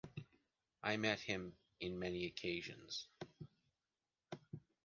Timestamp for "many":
1.99-2.25